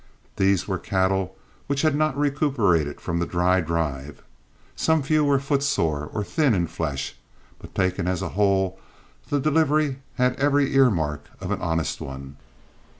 These 0.37 0.67
were 0.67 0.79
cattle 0.79 1.35
which 1.67 1.83
had 1.83 1.95
not 1.95 2.17
recuperated 2.17 2.99
from 2.99 3.19
the 3.19 3.25
dry 3.27 3.61
drive. 3.61 4.23
Some 4.75 5.03
few 5.03 5.23
were 5.23 5.37
footsore 5.37 6.09
or 6.11 6.23
thin 6.23 6.55
in 6.55 6.65
flesh, 6.65 7.13
but 7.59 7.75
taken 7.75 8.07
as 8.07 8.23
a 8.23 8.29
whole 8.29 8.79
the 9.29 9.39
delivery 9.39 9.99
had 10.15 10.35
every 10.37 10.73
earmark 10.73 11.25
of 11.39 11.51
an 11.51 11.61
honest 11.61 12.01
one. 12.01 12.37